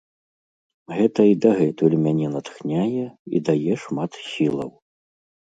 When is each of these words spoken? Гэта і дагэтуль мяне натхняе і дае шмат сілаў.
Гэта 0.99 1.21
і 1.31 1.35
дагэтуль 1.45 1.97
мяне 2.07 2.27
натхняе 2.37 3.03
і 3.05 3.37
дае 3.51 3.73
шмат 3.85 4.11
сілаў. 4.31 4.69